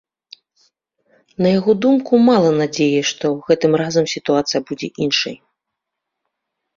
На 1.45 1.49
яго 1.59 1.71
думку, 1.85 2.13
мала 2.29 2.49
надзеі, 2.61 3.01
што 3.09 3.25
гэтым 3.49 3.71
разам 3.81 4.05
сітуацыя 4.15 4.59
будзе 4.73 4.87
іншай. 5.07 5.35